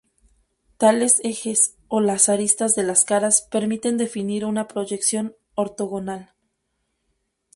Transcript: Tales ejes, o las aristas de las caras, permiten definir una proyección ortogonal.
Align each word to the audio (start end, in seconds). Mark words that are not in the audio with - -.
Tales 0.79 1.19
ejes, 1.23 1.75
o 1.87 2.01
las 2.01 2.27
aristas 2.27 2.73
de 2.73 2.81
las 2.81 3.05
caras, 3.05 3.43
permiten 3.43 3.97
definir 3.97 4.45
una 4.45 4.67
proyección 4.67 5.35
ortogonal. 5.53 6.33